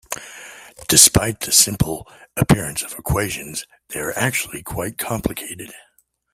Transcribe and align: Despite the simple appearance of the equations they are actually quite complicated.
Despite 0.87 1.41
the 1.41 1.51
simple 1.51 2.07
appearance 2.35 2.81
of 2.81 2.89
the 2.89 2.97
equations 2.97 3.67
they 3.89 3.99
are 3.99 4.17
actually 4.17 4.63
quite 4.63 4.97
complicated. 4.97 5.75